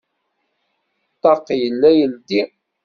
Ṭṭaq 1.13 1.45
yella 1.61 1.89
yeldi. 1.97 2.41